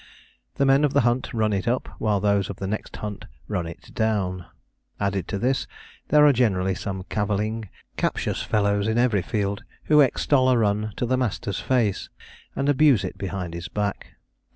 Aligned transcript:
The 0.55 0.65
men 0.65 0.83
of 0.83 0.93
the 0.93 1.01
hunt 1.01 1.31
run 1.31 1.53
it 1.53 1.67
up, 1.67 1.87
while 1.99 2.19
those 2.19 2.49
of 2.49 2.55
the 2.55 2.65
next 2.65 2.95
hunt 2.95 3.25
run 3.47 3.67
it 3.67 3.93
down. 3.93 4.47
Added 4.99 5.27
to 5.27 5.37
this 5.37 5.67
there 6.07 6.25
are 6.25 6.33
generally 6.33 6.73
some 6.73 7.03
cavilling, 7.03 7.69
captious 7.97 8.41
fellows 8.41 8.87
in 8.87 8.97
every 8.97 9.21
field 9.21 9.61
who 9.83 10.01
extol 10.01 10.49
a 10.49 10.57
run 10.57 10.91
to 10.97 11.05
the 11.05 11.17
master's 11.17 11.59
face, 11.59 12.09
and 12.55 12.67
abuse 12.67 13.03
it 13.03 13.19
behind 13.19 13.53
his 13.53 13.67
back. 13.67 14.15